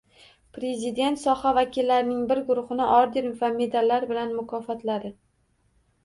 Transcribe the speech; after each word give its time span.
Prezident 0.57 1.17
soha 1.23 1.49
vakillarining 1.57 2.23
bir 2.31 2.41
guruhini 2.47 2.87
orden 2.93 3.27
va 3.41 3.49
medallar 3.59 4.07
bilan 4.13 4.33
mukofotladi 4.39 5.13